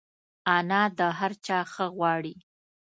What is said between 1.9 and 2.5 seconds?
غواړي